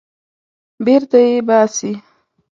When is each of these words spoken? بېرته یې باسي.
بېرته 0.85 1.17
یې 1.27 1.37
باسي. 1.47 1.91